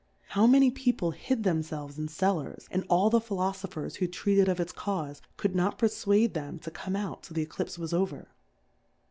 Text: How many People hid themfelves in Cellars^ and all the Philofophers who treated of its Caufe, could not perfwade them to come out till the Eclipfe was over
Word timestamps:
How 0.29 0.47
many 0.47 0.71
People 0.71 1.11
hid 1.11 1.43
themfelves 1.43 1.99
in 1.99 2.07
Cellars^ 2.07 2.65
and 2.71 2.83
all 2.89 3.11
the 3.11 3.21
Philofophers 3.21 3.97
who 3.97 4.07
treated 4.07 4.49
of 4.49 4.59
its 4.59 4.73
Caufe, 4.73 5.21
could 5.37 5.55
not 5.55 5.77
perfwade 5.77 6.33
them 6.33 6.57
to 6.57 6.71
come 6.71 6.95
out 6.95 7.21
till 7.21 7.35
the 7.35 7.43
Eclipfe 7.45 7.77
was 7.77 7.93
over 7.93 8.29